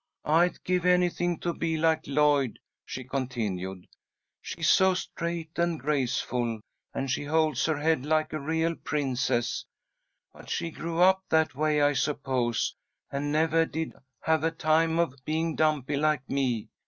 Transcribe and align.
"I'd 0.25 0.63
give 0.63 0.83
anything 0.83 1.37
to 1.41 1.53
be 1.53 1.77
like 1.77 2.07
Lloyd," 2.07 2.57
she 2.83 3.03
continued. 3.03 3.85
"She's 4.41 4.67
so 4.67 4.95
straight 4.95 5.51
and 5.59 5.79
graceful, 5.79 6.59
and 6.91 7.11
she 7.11 7.23
holds 7.25 7.67
her 7.67 7.77
head 7.77 8.03
like 8.03 8.33
a 8.33 8.39
real 8.39 8.73
princess. 8.75 9.63
But 10.33 10.49
she 10.49 10.71
grew 10.71 10.99
up 11.01 11.23
that 11.29 11.53
way, 11.53 11.83
I 11.83 11.93
suppose, 11.93 12.75
and 13.11 13.31
never 13.31 13.63
did 13.63 13.93
have 14.21 14.43
a 14.43 14.49
time 14.49 14.97
of 14.97 15.13
being 15.23 15.55
dumpy 15.55 15.97
like 15.97 16.27
me. 16.27 16.69